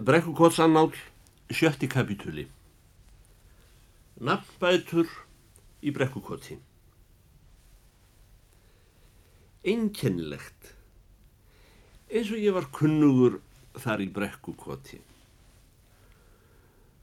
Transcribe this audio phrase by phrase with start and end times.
[0.00, 0.92] Brekkukotsanál,
[1.48, 2.46] sjötti kapitúli.
[4.16, 5.04] Nafnbætur
[5.84, 6.56] í brekkukoti.
[9.60, 10.72] Einkennilegt.
[12.08, 13.42] Eins og ég var kunnugur
[13.76, 15.02] þar í brekkukoti.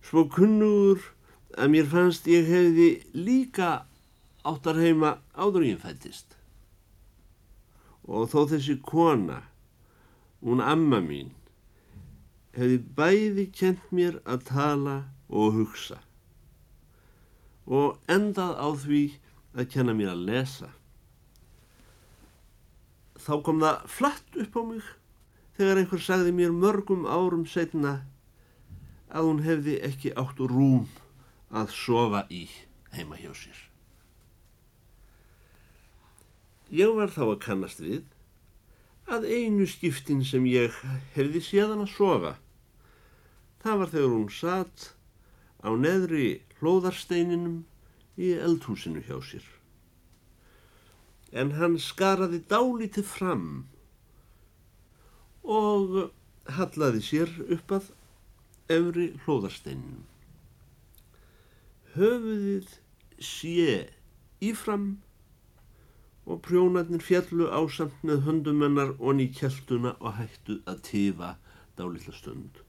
[0.02, 1.06] Svo kunnugur
[1.54, 3.72] að mér fannst ég hefði líka
[4.42, 6.34] áttar heima áður ég fættist.
[8.10, 9.44] Og þó þessi kona,
[10.42, 11.37] hún amma mín,
[12.58, 14.98] hefði bæði kent mér að tala
[15.30, 16.02] og hugsa
[17.68, 19.02] og endað á því
[19.58, 20.70] að kenna mér að lesa.
[23.20, 24.92] Þá kom það flatt upp á mig
[25.58, 27.98] þegar einhver sagði mér mörgum árum setna
[29.12, 30.88] að hún hefði ekki átt rúm
[31.52, 32.46] að sofa í
[32.96, 33.60] heima hjá sér.
[36.72, 38.04] Ég var þá að kannast við
[39.08, 40.76] að einu skiptin sem ég
[41.16, 42.34] hefði séðan að sofa
[43.68, 44.84] Það var þegar hún satt
[45.60, 46.28] á neðri
[46.62, 47.56] hlóðarsteininum
[48.16, 49.48] í eldhúsinu hjá sér.
[51.36, 53.50] En hann skaraði dálítið fram
[55.44, 55.98] og
[56.56, 57.90] hallaði sér upp að
[58.78, 60.06] efri hlóðarsteininum.
[61.98, 62.72] Höfuðið
[63.20, 63.68] sé
[64.48, 64.86] ífram
[66.24, 71.34] og prjónarnir fjallu ásamt með höndum hennar og ný kjeltuna og hættu að tifa
[71.76, 72.64] dálítið stund.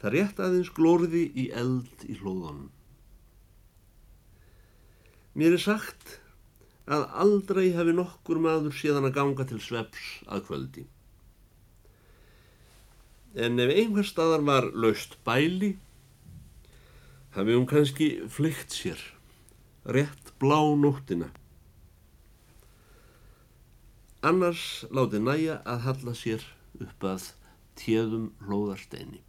[0.00, 2.70] Það rétt aðeins glóriði í eld í hlóðunum.
[5.36, 6.16] Mér er sagt
[6.90, 10.86] að aldrei hafi nokkur maður síðan að ganga til sveps að kvöldi.
[13.38, 15.76] En ef einhver staðar var laust bæli,
[17.36, 18.98] hafi hún kannski flykt sér,
[19.86, 21.30] rétt blá nóttina.
[24.26, 26.42] Annars láti næja að halla sér
[26.82, 27.30] upp að
[27.78, 29.22] téðum hlóðarsteini.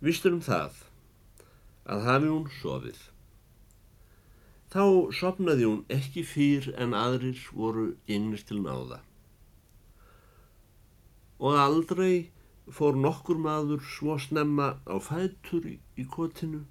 [0.00, 0.76] Vistur um það
[1.90, 3.00] að hafi hún sofið.
[4.70, 4.84] Þá
[5.18, 9.00] sopnaði hún ekki fyrr en aðrir voru gengnir til náða.
[11.40, 12.30] Og aldrei
[12.70, 16.62] fór nokkur maður svo snemma á fætur í, kotinu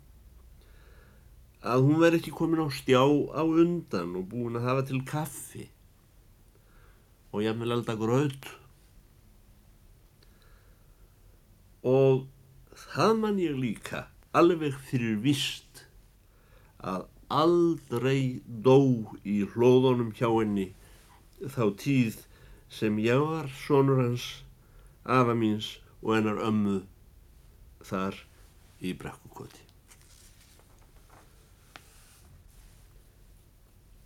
[1.59, 5.65] að hún veri ekki komin á stjá á undan og búin að hafa til kaffi
[7.33, 8.53] og jafnvel alltaf gröð
[11.83, 12.23] og
[12.79, 15.85] það man ég líka alveg fyrir vist
[16.79, 18.79] að aldrei dó
[19.23, 20.71] í hlóðunum hjá henni
[21.39, 22.23] þá tíð
[22.69, 24.25] sem ég var sonur hans,
[25.05, 26.81] afa míns og hennar ömmu
[27.85, 28.17] þar
[28.81, 29.65] í brekkukoti.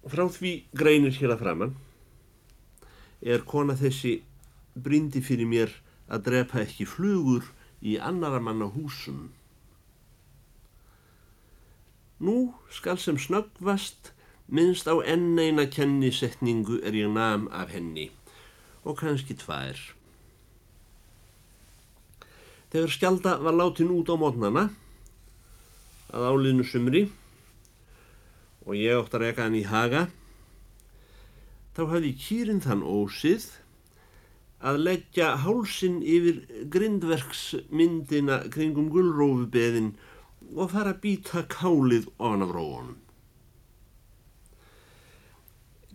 [0.03, 1.75] Frá því greinir hér að framann
[3.23, 4.17] er kona þessi
[4.75, 5.71] brindi fyrir mér
[6.11, 7.45] að drepa ekki flugur
[7.83, 9.31] í annara manna húsum.
[12.23, 14.13] Nú skal sem snöggvast
[14.47, 18.07] minnst á enn eina kennisetningu er ég nam af henni
[18.87, 19.75] og kannski tvær.
[22.71, 24.69] Þegar skjalda var látin út á mótnana
[26.13, 27.03] að áliðnu sumri
[28.63, 30.07] og ég ótt að reyka hann í haga
[31.75, 33.49] þá hafði kýrin þann ósið
[34.63, 36.37] að leggja hálsin yfir
[36.71, 39.89] grindverksmyndina kringum gullrófubeðin
[40.55, 42.99] og fara að býta kálið ofan af róunum.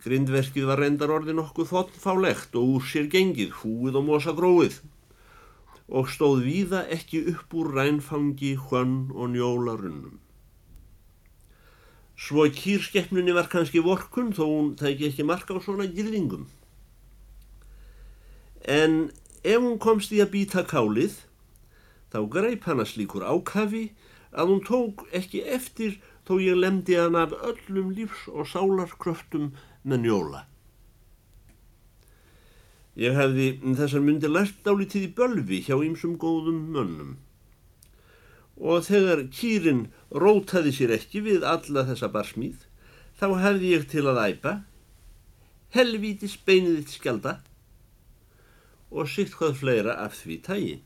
[0.04, 4.78] Grindverkið var reyndar orðin okkur þottfálegt og úr sér gengið, húið og mosa gróið
[5.88, 10.20] og stóð víða ekki upp úr rænfangi, hvönn og njólarunnum.
[12.18, 16.44] Svo kýrskeppnunni var kannski vorkun þó hún tæki ekki marka á svona gyrðingum
[18.64, 19.10] en
[19.44, 21.20] ef hún komst í að býta kálið
[22.12, 23.90] þá greip hana slíkur ákafi
[24.32, 25.98] að hún tók ekki eftir
[26.28, 29.52] þó ég lemdi hann af öllum lífs og sálarkröftum
[29.88, 30.42] með njóla.
[32.98, 33.48] Ég hefði
[33.78, 37.16] þessar myndi lært dálítið í bölvi hjá ýmsum góðum mönnum
[38.58, 42.64] og þegar kýrin rótaði sér ekki við alla þessa barsmíð
[43.20, 44.54] þá hefði ég til að æpa
[45.76, 47.34] helvítis beinið þitt skjalda
[48.90, 50.76] og sitt hvað fleira af því tægi.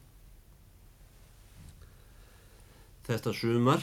[3.06, 3.82] Þetta sumar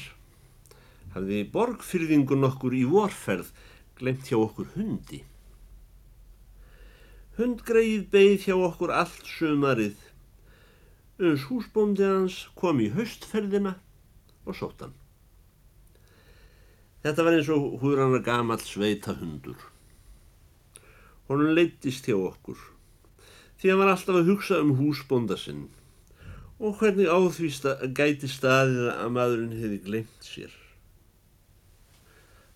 [1.15, 3.51] hafði borgfyrðingun okkur í vorferð
[3.99, 5.23] glemt hjá okkur hundi.
[7.39, 9.97] Hundgreið beigð hjá okkur allt sumarið.
[11.19, 13.75] Uns húsbóndi hans kom í höstferðina
[14.45, 14.95] og sóttan.
[17.03, 19.59] Þetta var eins og að gamall sveita hundur.
[21.27, 22.78] Honum leittist hjá okkur
[23.59, 25.67] því hann var alltaf að hugsa um húsbónda sinn
[26.59, 30.55] og hvernig áþvísta gæti staðið að maðurinn hefði glemt sér.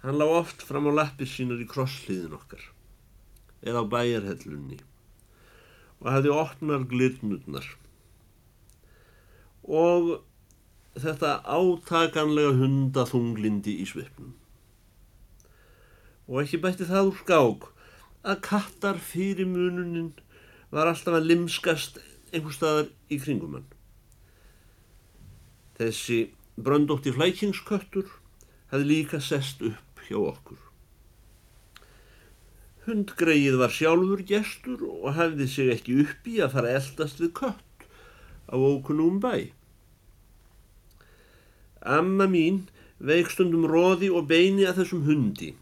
[0.04, 2.66] Hann lág oft fram á lappir sínar í krossliðin okkar
[3.64, 4.82] eða á bæjarhellunni
[6.04, 7.70] og hafði opnar glirnurnar
[9.64, 10.18] og
[11.00, 14.34] þetta átakanlega hundaþunglindi í svipnum.
[16.28, 17.70] Og ekki bætti það úr skák
[18.24, 20.12] að kattar fyrir mununin
[20.74, 22.00] var alltaf að limskast
[22.34, 23.70] einhver staðar í kringum hann.
[25.78, 26.20] Þessi
[26.58, 28.10] bröndótti flækingsköttur
[28.72, 30.60] hefði líka sest upp hjá okkur.
[32.84, 37.88] Hundgreið var sjálfur gestur og hefði sig ekki upp í að fara eldast við kött
[38.50, 39.54] á ókunum bæ.
[41.84, 42.66] Amma mín
[43.04, 45.54] veikstundum róði og beini að þessum hundi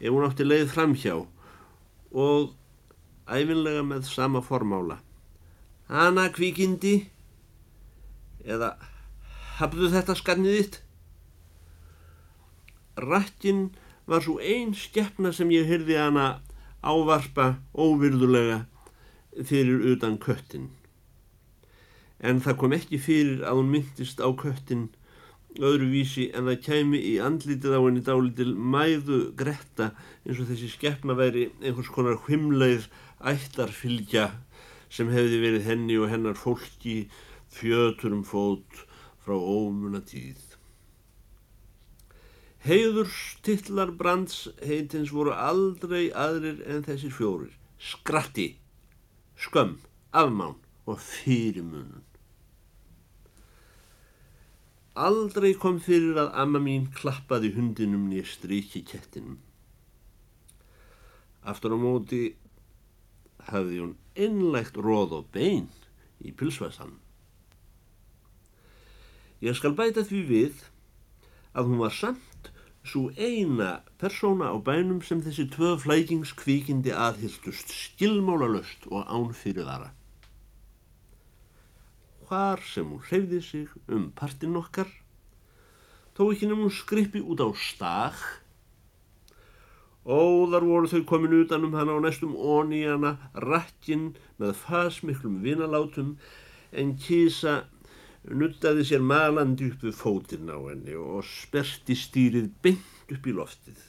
[0.00, 2.52] ef hún átti leið framhjá og
[3.26, 5.00] æfinlega með sama formála.
[5.90, 6.96] Hanna kvikindi
[8.46, 8.74] eða
[9.58, 10.80] hafðu þetta skannið þitt?
[12.96, 13.68] Rættin
[14.06, 16.26] var svo einn skeppna sem ég hyrði hana
[16.86, 18.64] ávarpa óvirðulega
[19.44, 20.70] fyrir utan köttin.
[22.20, 24.88] En það kom ekki fyrir að hún myndist á köttin
[25.60, 29.92] öðruvísi en það kæmi í andlítið á henni dálitil mæðu gretta
[30.24, 32.88] eins og þessi skeppna væri einhvers konar hvimleið
[33.32, 34.30] ættarfylgja
[34.92, 37.06] sem hefði verið henni og hennar fólki
[37.56, 38.84] fjöturum fót
[39.24, 40.42] frá ómuna tíð.
[42.66, 47.52] Heiðurstitlar brands heitins voru aldrei aðrir en þessir fjórir.
[47.78, 48.56] Skratti,
[49.38, 49.76] skömm,
[50.10, 50.56] afmán
[50.86, 52.15] og fyrirmunun.
[54.96, 59.36] Aldrei kom fyrir að amma mín klappaði hundinum nýja stríki kettinum.
[61.44, 62.20] Aftur á móti
[63.50, 65.68] hafði hún innlegt róð og bein
[66.24, 66.94] í pilsvæsan.
[69.44, 70.64] Ég skal bæta því við
[71.52, 72.50] að hún var samt
[72.86, 79.92] svo eina persóna á bænum sem þessi tvö flækingskvíkindi aðhylltust skilmálalöst og ánfyrirvara.
[82.26, 84.88] Hvar sem hún hreyfði sig um partinn okkar,
[86.16, 88.42] þó ekki nefnum skrippi út á stakk,
[90.06, 96.12] Óðar voru þau komin utan um hana á næstum onni hana, rakkinn með fasmiklum vinalátum,
[96.70, 97.64] en kísa
[98.30, 103.82] nuttaði sér malandi upp við fótinn á henni og sperti stýrið beint upp í loftið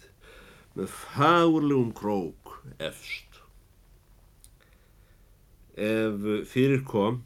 [0.78, 3.42] með fagurlegum krók efst.
[5.78, 7.22] Ef fyrir kom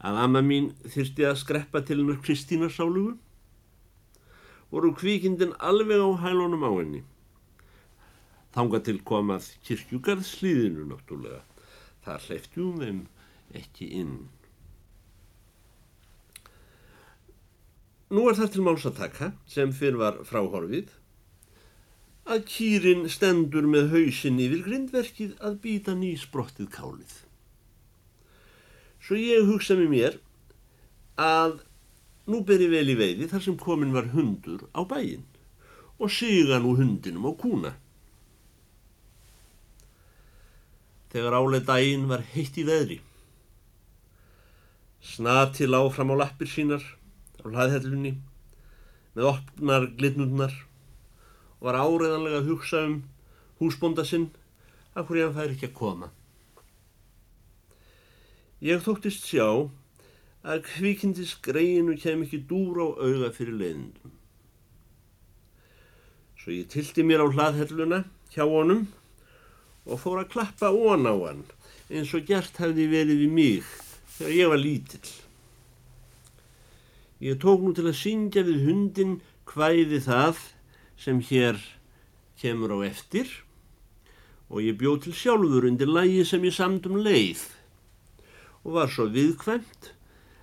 [0.00, 3.16] að amma mín þyrsti að skreppa til hennar Kristínasálugu,
[4.70, 7.02] voru kvíkindin alveg á hælunum á henni.
[8.54, 11.42] Þanga til komað kirkjugarðslíðinu náttúrulega.
[12.04, 13.00] Það hleyftjum þeim
[13.60, 14.14] ekki inn.
[18.10, 20.88] Nú er það til máls að taka, sem fyrr var fráhorfið,
[22.26, 27.12] að kýrin stendur með hausin yfir grindverkið að býta nýsbrottið kálið.
[29.00, 30.16] Svo ég hugsa með mér
[31.20, 31.60] að
[32.30, 35.24] nú ber ég vel í veiði þar sem komin var hundur á bæin
[36.00, 37.72] og siga nú hundinum á kúna.
[41.10, 43.00] Þegar álega dægin var heitt í veðri,
[45.02, 46.84] snati lág fram á lappir sínar
[47.42, 48.14] á hlaðhellunni
[49.16, 50.54] með opnar glitnurnar
[51.58, 53.00] og var áreðanlega að hugsa um
[53.60, 54.30] húsbónda sinn
[54.94, 56.12] af hverju hann fær ekki að koma.
[58.60, 59.46] Ég þóttist sjá
[60.44, 64.12] að kvikindis greinu kem ekki dúr á auða fyrir leiðindum.
[66.36, 68.02] Svo ég tilti mér á hlaðhelluna
[68.34, 68.82] hjá honum
[69.88, 71.40] og fór að klappa ón á hann
[71.88, 73.70] eins og gert hefði verið í mig
[74.18, 75.12] þegar ég var lítill.
[77.20, 79.14] Ég tók nú til að syngja við hundin
[79.48, 80.42] hvæði það
[81.00, 81.56] sem hér
[82.40, 83.32] kemur á eftir
[84.52, 87.46] og ég bjóð til sjálfur undir lægi sem ég samt um leið
[88.64, 89.92] og var svo viðkvæmt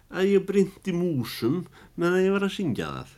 [0.09, 1.65] að ég bryndi músum
[1.99, 3.13] með að ég var að syngja það.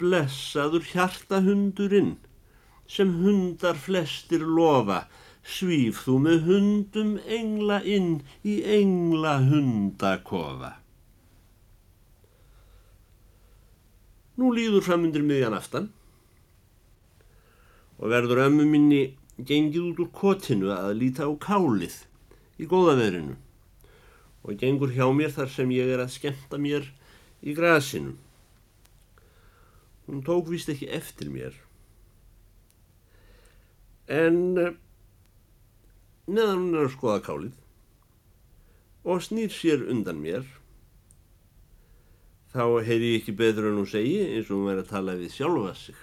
[0.00, 2.14] Blessaður hjartahundurinn
[2.86, 5.06] sem hundar flestir lofa,
[5.42, 10.76] svíf þú með hundum engla inn í engla hundakofa.
[14.36, 15.88] Nú líður framundir miðjan aftan
[17.96, 19.00] og verður ömmu minni
[19.36, 22.02] gengið út úr kotinu að líta á kálið
[22.60, 23.36] í góða verinu
[24.46, 26.86] og gengur hjá mér þar sem ég er að skemta mér
[27.42, 28.14] í grasinu.
[30.06, 31.54] Hún tók vist ekki eftir mér.
[34.06, 34.38] En
[36.26, 37.54] neðan hún er að skoða kálið
[39.06, 40.46] og snýr sér undan mér
[42.54, 45.34] þá heyri ég ekki betur en hún segi eins og hún væri að tala við
[45.36, 45.98] sjálfa sig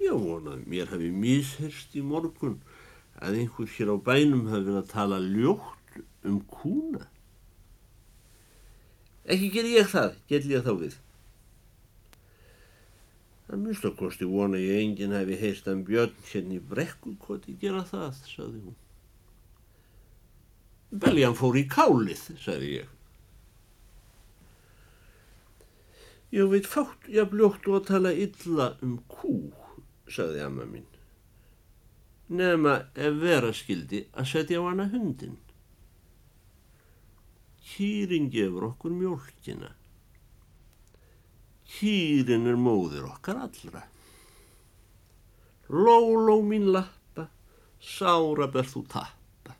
[0.00, 2.56] Já, vonað, mér hafi mishyrst í morgun
[3.20, 5.79] að einhver hér á bænum hafi verið að tala ljótt
[6.26, 7.06] um kúna.
[9.30, 10.98] Ekki ger ég það, gell ég þá við.
[13.50, 17.82] Það mjögst að kosti vona ég enginn hafi heist að björn hérna í brekkukoti gera
[17.88, 18.78] það, saði hún.
[21.02, 22.96] Beljan fór í kálið, saði ég.
[26.30, 29.34] Ég veit fátt ég bljóttu að tala illa um kú,
[30.06, 30.86] saði amma mín.
[32.30, 35.34] Nefna ef vera skildi að setja á hana hundin.
[37.60, 39.70] Kýrin gefur okkur mjölkina.
[41.70, 43.84] Kýrin er móðir okkar allra.
[45.70, 47.28] Lóló mín lappa,
[47.78, 49.54] sára ber þú tappa.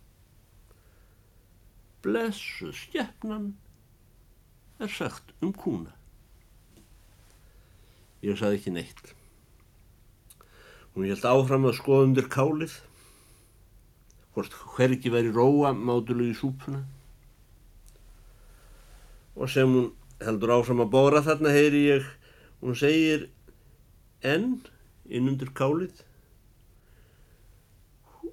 [2.02, 3.52] Blessu stjefnan
[4.80, 5.92] er sagt um kúna.
[8.25, 9.14] Ég saði ekki neitt.
[10.92, 12.73] Hún held áfram að skoða undir kálið,
[14.35, 16.83] hvort hverki væri róa mátulegu í súpuna.
[19.38, 22.06] Og sem hún heldur áfram að bóra þarna heyri ég,
[22.60, 23.28] hún segir
[24.26, 24.60] enn
[25.08, 26.02] inn undir kálið.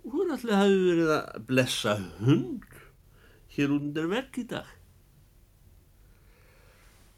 [0.08, 2.66] Hún alltaf hafi verið að blessa hund
[3.56, 4.68] hér undir vekk í dag.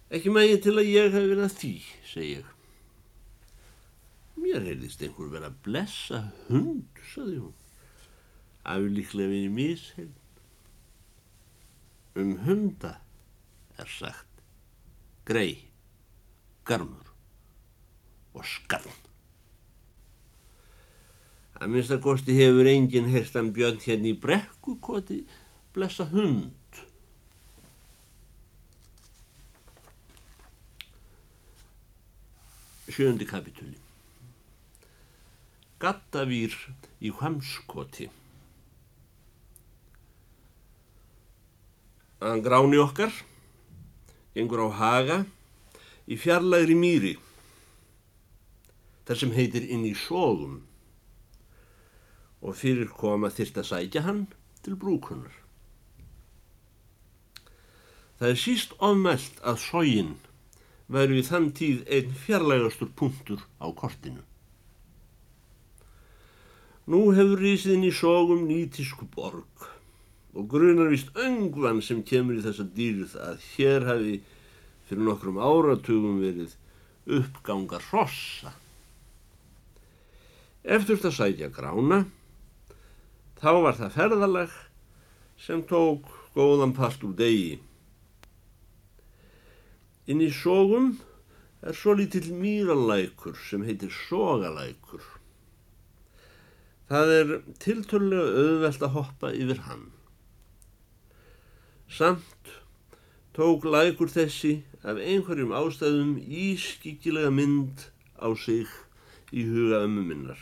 [0.10, 1.74] Ekki mægi til að ég hafi verið að því,
[2.10, 2.54] segi ég.
[4.40, 7.54] Mér heyrðist einhver verið að blessa hund, saði hún.
[8.70, 10.10] Aflíklega við í misheil.
[12.18, 12.96] Um hunda
[13.80, 14.30] er sagt
[15.30, 15.70] grei,
[16.66, 17.12] garmur
[18.34, 18.98] og skarn.
[21.60, 25.20] Að minnstakosti hefur enginn herstan björn hérna í brekkukoti
[25.76, 26.56] blessa hund.
[32.90, 33.78] Sjöndi kapitúli.
[35.80, 36.56] Gattavýr
[37.06, 38.10] í Hemskoti.
[42.20, 43.14] Hann gráni okkar,
[44.40, 45.20] gengur á haga
[46.08, 47.14] í fjarlægri mýri,
[49.04, 50.62] þar sem heitir inn í sóðum
[52.40, 54.24] og fyrir koma þyrst að sækja hann
[54.64, 55.34] til brúkunar.
[58.20, 60.16] Það er síst ofmælt að sógin
[60.92, 64.24] væru í þann tíð einn fjarlægastur punktur á kortinu.
[66.90, 69.68] Nú hefur rísiðin í sógum nýtísku borg
[70.34, 74.16] og grunar vist öngvan sem kemur í þessa dýrð að hér hafi
[74.90, 76.56] fyrir nokkrum áratugum verið
[77.10, 78.54] uppgangar hrossa.
[80.64, 82.04] Eftir þetta sætja grána,
[83.40, 84.56] þá var það ferðalag
[85.40, 87.60] sem tók góðan part úr degi.
[90.10, 90.98] Inn í sógum
[91.62, 95.06] er svo lítill mýralækur sem heitir sógalækur.
[96.90, 97.32] Það er
[97.62, 99.90] tiltölulega auðvelt að hoppa yfir hann.
[101.90, 102.52] Samt
[103.34, 107.88] tók lækur þessi af einhverjum ástæðum ískíkilega mynd
[108.22, 108.70] á sig
[109.34, 110.42] í huga ömmu minnar.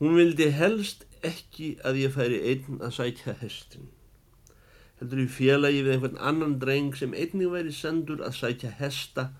[0.00, 3.88] Hún vildi helst ekki að ég færi einn að sækja hestin.
[5.00, 9.30] Heldur í félagi við einhvern annan dreng sem einnig væri sendur að sækja hesta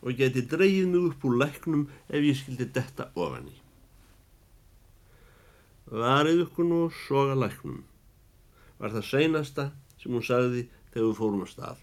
[0.00, 3.58] og geti dreyið mig upp úr læknum ef ég skildi detta ofan í
[5.84, 7.82] varið ykkur nú soga læknum
[8.78, 9.64] var það seinasta
[10.00, 11.82] sem hún sagði þegar við fórum að stað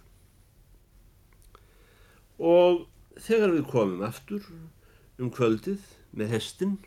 [2.51, 2.83] og
[3.21, 4.47] þegar við komum aftur
[5.21, 5.83] um kvöldið
[6.17, 6.77] með hestin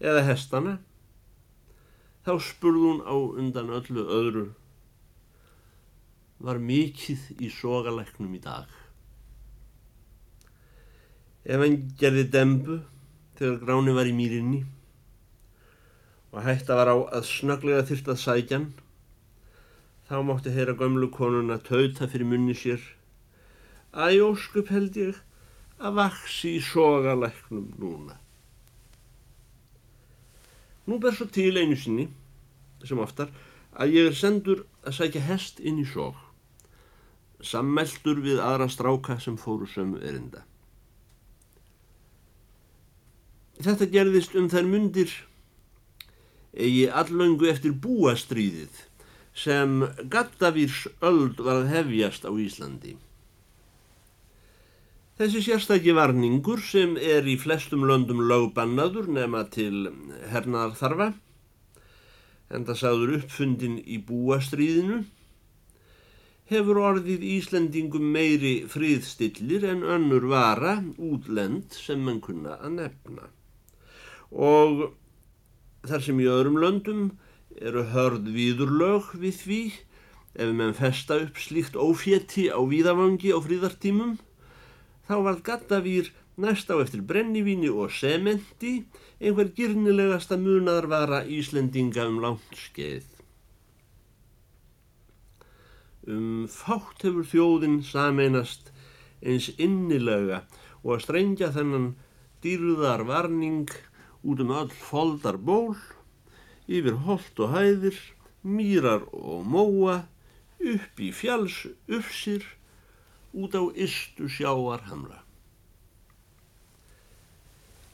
[0.00, 0.76] eða hestana
[2.24, 4.46] þá spurði hún á undan öllu öðru
[6.44, 8.70] var mikið í sogalæknum í dag
[11.44, 12.80] ef hann gerði dembu
[13.38, 14.62] þegar gráni var í mýrinni
[16.34, 18.64] og hætta var á að snöglega þyrst að sækjan.
[20.04, 22.82] Þá mátti heyra gömlu konuna tauta fyrir munni sér.
[23.96, 25.22] Æ, óskup held ég
[25.80, 28.18] að vaksi í sogalæknum núna.
[30.84, 32.10] Nú ber svo til einu sinni,
[32.84, 33.32] sem oftar,
[33.72, 36.18] að ég er sendur að sækja hest inn í sóg.
[37.40, 40.44] Sammeldur við aðra stráka sem fóru sömu erinda.
[43.56, 45.12] Þetta gerðist um þær mundir
[46.52, 48.82] eigi allöngu eftir búastríðið
[49.34, 52.94] sem Gattavírs öld var að hefjast á Íslandi.
[55.18, 59.90] Þessi sérstæki varningur sem er í flestum löndum lögbannaður nema til
[60.32, 61.12] hernaðar þarfa
[62.54, 65.04] en það sagður uppfundin í búastríðinu,
[66.50, 73.30] hefur orðið Íslendingum meiri fríðstillir en önnur vara útlend sem mann kunna að nefna.
[74.34, 74.90] Og
[75.88, 77.06] þar sem í öðrum löndum
[77.60, 79.60] eru hörð viðurlög við því
[80.34, 84.16] ef menn festa upp slíkt ófétti á víðavangi á fríðartímum,
[85.06, 88.80] þá var Gaddavýr næst á eftir brennivíni og sementi
[89.20, 93.06] einhver girnilegasta munaðarvara Íslendinga um langt skeið.
[96.10, 98.72] Um fátt hefur þjóðin sameinast
[99.24, 100.42] eins innilega
[100.82, 101.94] og að strengja þennan
[102.44, 103.70] dýruðar varning
[104.24, 105.76] út um öll foldar ból,
[106.68, 107.98] yfir holt og hæðir,
[108.44, 110.04] mýrar og móa,
[110.64, 112.44] upp í fjalls uppsir,
[113.34, 115.24] út á istu sjáar hamra.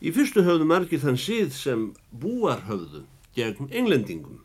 [0.00, 3.04] Í fyrstu höfðu margir þann síð sem búar höfðu
[3.36, 4.40] gegn englendingum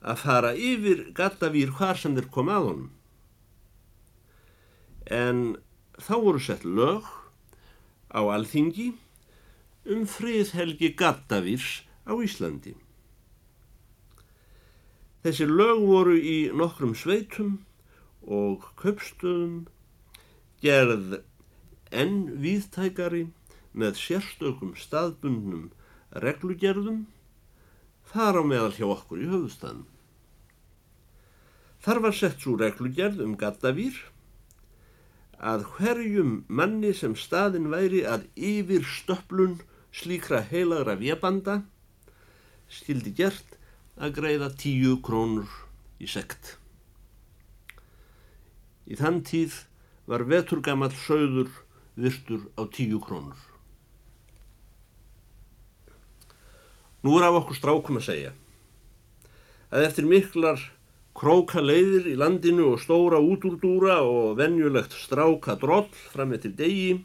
[0.00, 2.90] að fara yfir gattavýr hvar sem þeir kom að honum.
[5.10, 5.40] En
[6.00, 7.08] þá voru sett lög
[8.14, 8.92] á alþingi
[9.90, 12.76] um friðhelgi gattavýrs á Íslandi.
[15.20, 17.58] Þessi lög voru í nokkrum sveitum
[18.24, 19.66] og köpstöðum
[20.64, 21.18] gerð
[21.90, 23.26] enn víðtækari
[23.76, 25.68] með sérstökum staðbundnum
[26.24, 27.04] reglugerðum
[28.12, 29.84] þar á meðal hjá okkur í höfustafn.
[31.80, 34.00] Þar var sett svo reglugerð um gattavýr
[35.40, 39.60] að hverjum manni sem staðin væri að yfir stöplun
[39.92, 41.60] slíkra heilagra vébanda
[42.70, 43.59] skildi gert
[44.00, 45.50] að greiða tíu krónur
[46.00, 46.56] í sekt.
[48.88, 49.58] Í þann tíð
[50.08, 51.50] var veturgamall söður
[52.00, 53.36] virtur á tíu krónur.
[57.04, 58.32] Nú er af okkur strákum að segja
[59.70, 60.62] að eftir miklar
[61.16, 66.96] króka leiðir í landinu og stóra útúrdúra og venjulegt stráka droll fram eftir degi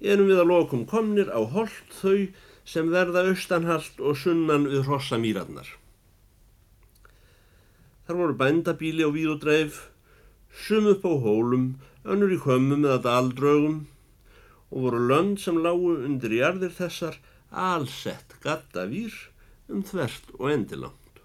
[0.00, 2.26] erum við að lokum komnir á hold þau
[2.64, 5.68] sem verða austanhalt og sunnan við hrossa mýrannar.
[8.06, 9.76] Þar voru bændabíli á víð og dreif,
[10.50, 11.66] sum upp á hólum,
[12.02, 13.76] önnur í hömmum eða daldrögum
[14.72, 17.20] og voru lönd sem lágu undir jarðir þessar
[17.52, 19.14] allsett gatta vír
[19.68, 21.22] um þvert og endilangt.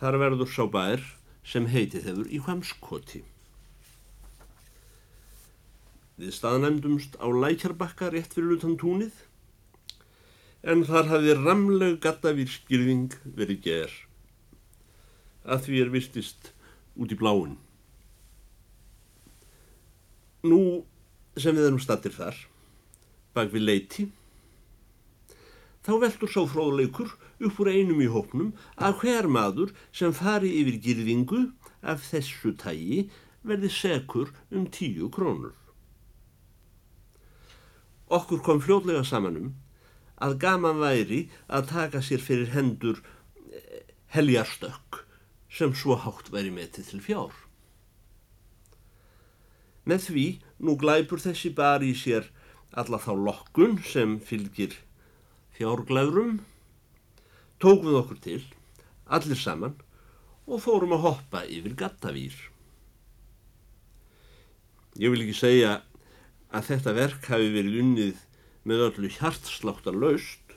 [0.00, 1.02] Þar verður sá bær
[1.44, 3.22] sem heiti þeirur í hvammskoti.
[6.20, 9.14] Við staðnæmdumst á lækjarbakka rétt fyrir utan túnið
[10.62, 13.98] en þar hafði ramleg gattavýr skilving verið ger
[15.44, 16.50] að því er vistist
[17.00, 17.56] út í bláin.
[20.44, 20.84] Nú
[21.40, 22.36] sem við erum stattir þar,
[23.36, 24.06] bak við leiti,
[25.84, 27.14] þá veldur sá fróðleikur
[27.46, 31.46] upp úr einum í hópnum að hver maður sem fari yfir girðingu
[31.80, 33.06] af þessu tægi
[33.46, 35.56] verði sekur um tíu krónur.
[38.10, 39.54] Okkur kom fljóðlega samanum
[40.20, 43.00] að gaman væri að taka sér fyrir hendur
[43.50, 45.04] eh, heljarstökk
[45.50, 47.32] sem svo hátt væri metið til fjár.
[49.88, 50.26] Með því
[50.62, 52.28] nú glæpur þessi bar í sér
[52.70, 54.76] alla þá lokkun sem fylgir
[55.56, 56.38] fjárglæðrum,
[57.60, 58.40] tók við okkur til,
[59.10, 59.74] allir saman,
[60.46, 62.36] og fórum að hoppa yfir gattavýr.
[65.00, 65.74] Ég vil ekki segja
[66.50, 68.22] að þetta verk hafi verið unnið
[68.68, 70.56] með öllu hjartsláttar laust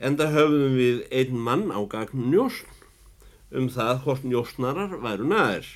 [0.00, 2.78] en það höfðum við einn mann á gagn njósn
[3.50, 5.68] um það hvort njósnarar væru næðir.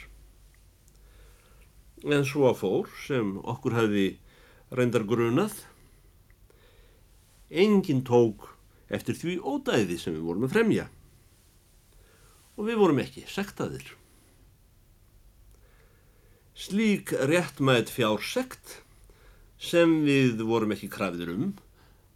[2.04, 4.06] En svo fór sem okkur hafi
[4.74, 5.64] reyndar grunað
[7.50, 8.48] engin tók
[8.92, 10.86] eftir því ódæði sem við vorum að fremja
[12.54, 13.86] og við vorum ekki sektaðir.
[16.54, 18.83] Slík réttmætt fjársekt
[19.64, 21.46] sem við vorum ekki krafiður um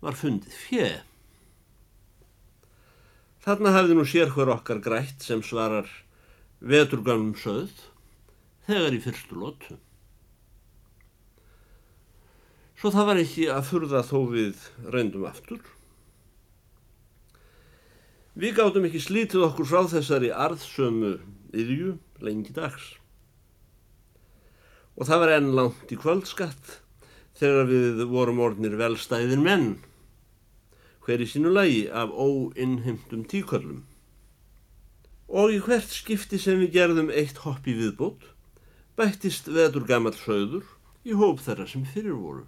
[0.04, 0.88] var fundið fjö.
[3.42, 5.88] Þarna hafði nú sér hver okkar grætt sem svarar
[6.61, 7.72] veturgamum söð
[8.68, 9.78] þegar í fyrstu lótu.
[12.78, 15.62] Svo það var ekki að furða þó við reyndum aftur.
[18.38, 21.16] Við gáttum ekki slítið okkur frá þessari arðsömu
[21.58, 22.92] yðju lengi dags.
[24.94, 26.76] Og það var enn langt í kvöldskatt
[27.38, 29.68] þegar við vorum orðnir velstæðin menn,
[31.05, 33.85] hver í sínu lagi af óinnhemdum tíköllum.
[35.29, 38.27] Og í hvert skipti sem við gerðum eitt hopp í viðbót,
[38.98, 40.66] bættist veður gammal söður
[41.07, 42.44] í hóp þeirra sem fyrir voru.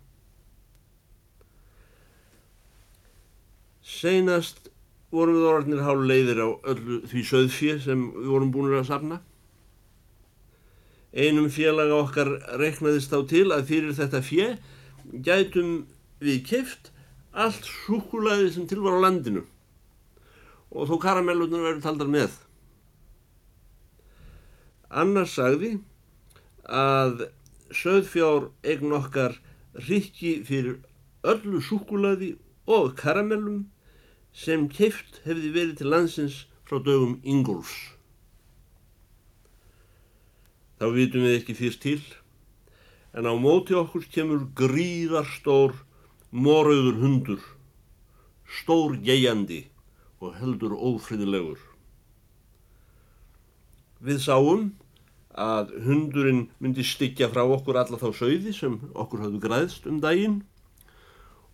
[3.85, 4.71] Seinast
[5.11, 9.21] vorum við orðinir hálf leiðir á öllu því söðfjö sem við vorum búin að safna.
[11.11, 14.51] Einum félaga okkar reknaðist þá til að fyrir þetta fjö
[15.13, 15.87] gætum
[16.21, 16.91] við keft
[17.33, 19.45] allt súkulæði sem til var á landinu
[20.71, 22.35] og þó karamellunar verður taldar með.
[24.91, 25.77] Annars sagði
[26.67, 27.27] að
[27.75, 29.37] söðfjár eign okkar
[29.87, 30.79] rikki fyrir
[31.27, 32.35] öllu súkulæði
[32.71, 33.65] og karamellum
[34.35, 37.73] sem keift hefði verið til landsins frá dögum Ingúls.
[40.79, 42.01] Þá vitum við ekki fyrst til,
[43.17, 45.75] en á móti okkur kemur gríðarstór
[46.31, 47.41] morauður hundur,
[48.47, 49.65] stór geiandi
[50.21, 51.59] og heldur ófriðilegur.
[54.01, 54.71] Við sáum
[55.35, 60.41] að hundurinn myndi styggja frá okkur alla þá sögði sem okkur hafðu græðst um daginn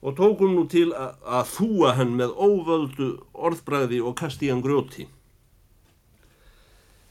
[0.01, 5.09] og tókum nú til að, að þúa hann með óvöldu orðbræði og kasti hann grjóti.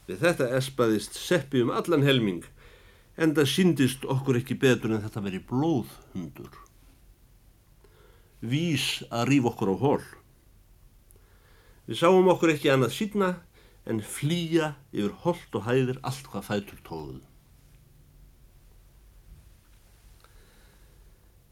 [0.05, 2.45] Við þetta espaðist seppi um allan helming
[3.15, 6.61] en það síndist okkur ekki betur en þetta veri blóðhundur.
[8.45, 10.01] Vís að rýf okkur á hól.
[11.85, 13.29] Við sáum okkur ekki annað sína
[13.85, 17.23] en flýja yfir holt og hæðir allt hvað fætur tóðuð.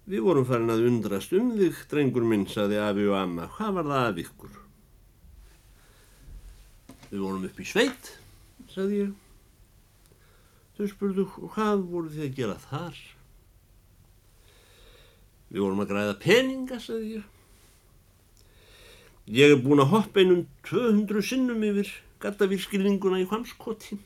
[0.04, 3.48] Við vorum farin að undrast um þig, drengur minn, saði Afi og Amma.
[3.56, 4.58] Hvað var það af ykkur?
[7.14, 8.10] Við vorum upp í sveit,
[8.74, 9.23] saði ég.
[10.84, 12.98] Þau spurðu, hvað voru þið að gera þar?
[15.48, 17.30] Við vorum að græða peninga, saði ég.
[19.32, 24.02] Ég hef búin að hoppa einum 200 sinnum yfir gattavílskilninguna í Hvanskoti.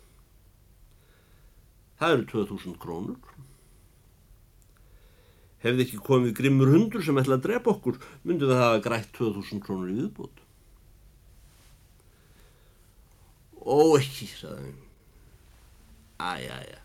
[1.97, 3.35] Það eru 2000 krónur.
[5.65, 9.65] Hefði ekki komið grimmur hundur sem ætla að drepa okkur, myndi það hafa grætt 2000
[9.65, 10.43] krónur í viðbót.
[13.65, 14.83] Ó ekki, saði hann.
[16.19, 16.81] Æjæja.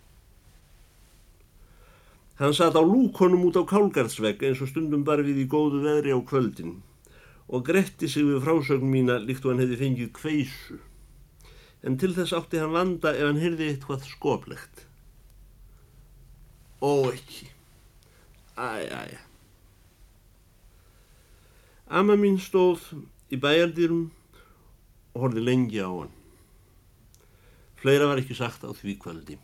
[2.40, 6.14] Hann satt á lúkonum út á kálgarðsvegg eins og stundum bara við í góðu veðri
[6.16, 6.80] á kvöldin
[7.48, 10.78] og gretti sig við frásögn mína líkt og hann hefði fengið kveisu
[11.82, 14.86] en til þess átti hann vanda ef hann heyrði eitthvað skoplegt.
[16.82, 17.48] Ó ekki.
[18.58, 19.20] Æ, æ, æ.
[21.92, 22.88] Amma mín stóð
[23.30, 24.08] í bæjardýrum
[25.14, 26.12] og horfið lengi á hann.
[27.82, 29.36] Fleira var ekki sagt á því kvöldi.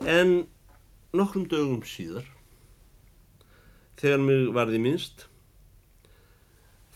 [0.00, 0.46] En
[1.12, 2.24] nokkrum dögum síðar,
[4.00, 5.26] þegar mig varði minnst,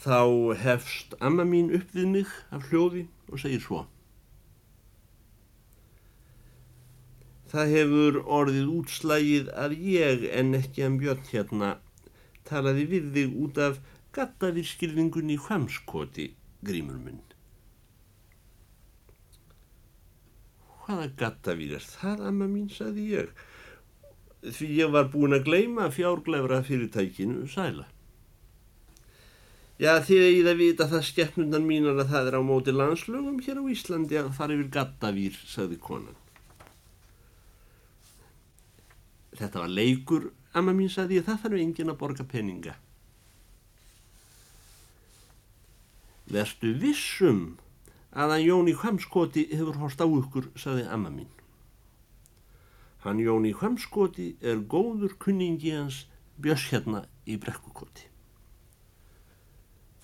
[0.00, 3.82] þá hefst amma mín upp við mig af hljóði og segir svo.
[7.52, 11.74] Það hefur orðið útslægið að ég en ekki að björn hérna
[12.48, 13.82] talaði við þig út af
[14.16, 16.30] gattavirskilningunni í hvamskoti,
[16.64, 17.20] grímur minn.
[20.90, 23.28] Hvaða gattavir er það, amma mín, saði ég,
[24.42, 27.84] því ég var búin að gleima fjárglæfra fyrirtækinu sæla.
[29.78, 33.62] Já, þið eigið að vita það skeppnundan mínar að það er á móti landslögum hér
[33.62, 36.18] á Íslandi að fara yfir gattavýr, sagði konan.
[39.38, 42.74] Þetta var leikur, amma mín sagði ég, það þarf engin að borga peninga.
[46.34, 47.44] Verstu vissum
[48.12, 51.30] að hann Jóni Hvamskoti hefur horst á ykkur, sagði amma mín.
[53.04, 56.04] Hann Jóni Hvamskoti er góður kunningi hans
[56.40, 58.08] björs hérna í brekkukoti.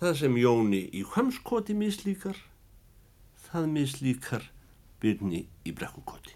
[0.01, 2.37] Það sem Jóni í Hvamskoti mislíkar,
[3.49, 4.51] það mislíkar
[5.01, 6.35] byrni í Brekkukoti.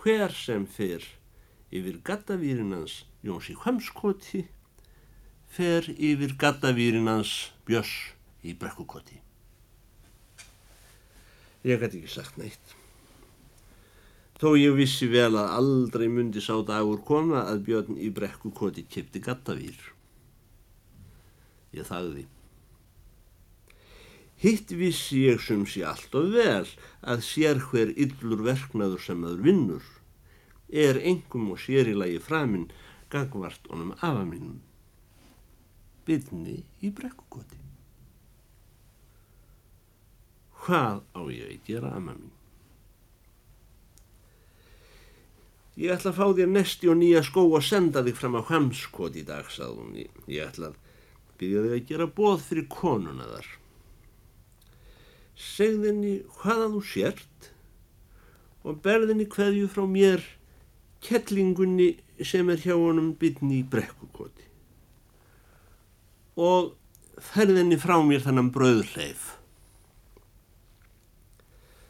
[0.00, 1.04] Hver sem fer
[1.74, 4.44] yfir gattavýrinans Jóns í Hvamskoti,
[5.50, 7.94] fer yfir gattavýrinans Björns
[8.46, 9.25] í Brekkukoti.
[11.66, 12.76] Ég gæti ekki sagt neitt.
[14.38, 19.22] Þó ég vissi vel að aldrei myndi sá dagur koma að Björn í Brekkukoti kipti
[19.24, 19.80] gattavýr.
[21.74, 22.26] Ég þagði.
[24.44, 26.68] Hitt vissi ég sem sé allt og vel
[27.00, 29.92] að sér hver yllur verknaður sem aður vinnur
[30.86, 32.70] er engum og sér í lagi framinn
[33.10, 34.60] gangvart honum afa mínum.
[36.06, 37.65] Byrni í brekkukoti.
[40.66, 42.32] Hvað á ég að gera ama mín?
[45.76, 49.18] Ég ætla að fá þér nesti og nýja skó og senda þig fram á hamskot
[49.20, 50.22] í dag, sagði hún.
[50.32, 50.78] Ég ætla að
[51.36, 53.50] byrja þig að gera bóð fyrir konuna þar.
[55.36, 57.50] Segðinni hvaða þú sért
[58.66, 60.24] og berðinni hverju frá mér
[61.04, 61.92] kettlingunni
[62.24, 64.48] sem er hjá honum bytni í brekkukoti.
[66.36, 66.74] og
[67.16, 69.35] ferðinni frá mér þannan bröðleif.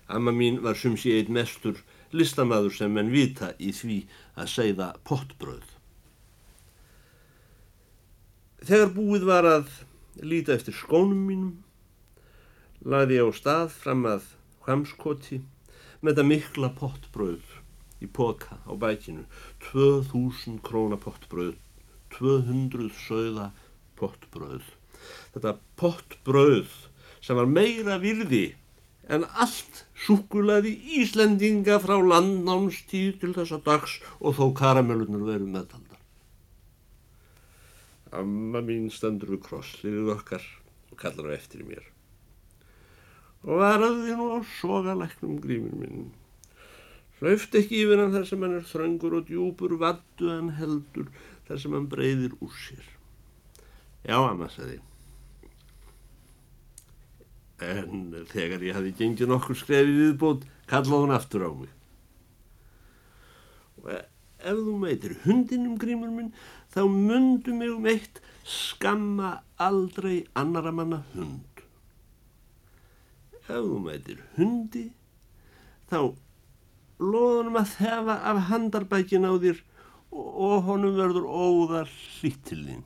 [0.09, 1.81] Amma mín var sum sé eitt mestur
[2.15, 3.99] listamaður sem menn vita í því
[4.39, 5.67] að segða pottbröð.
[8.67, 9.69] Þegar búið var að
[10.23, 11.53] líta eftir skónum mínum,
[12.87, 14.33] laði ég á stað fram að
[14.67, 15.43] hramskoti
[16.01, 17.55] með þetta mikla pottbröð
[18.03, 19.25] í poka á bækinu,
[19.71, 21.55] 2000 króna pottbröð,
[22.19, 23.51] 200 sögða
[23.99, 24.65] pottbröð.
[25.35, 26.71] Þetta pottbröð
[27.25, 28.55] sem var meira virði
[29.11, 36.01] en allt súkulaði Íslendinga frá landnámstíð til þessa dags og þó karamellunar verið meðtaldar.
[38.17, 40.45] Amma mín stendur við krossliðið okkar
[40.93, 41.85] og kallar á eftir mér.
[43.47, 46.11] Og varaði nú á sogalæknum grímur minn.
[47.21, 51.09] Hlauft ekki yfir hann þar sem hann er þröngur og djúpur vattu en heldur
[51.49, 52.85] þar sem hann breyðir úr sér.
[54.07, 54.83] Já, amma, sagði
[57.63, 61.73] en þegar ég hafi gengið nokkur skrefið viðbót kallaði hún aftur á mig.
[63.81, 66.33] Og ef þú meitir hundinum grímur minn
[66.75, 71.63] þá mundu mig um eitt skamma aldrei annara manna hund.
[73.47, 74.91] Ef þú meitir hundi
[75.89, 76.13] þá
[77.01, 79.65] loðunum að þefa af handarbækin á þér
[80.17, 82.85] og honum verður óðar hlýtt til þín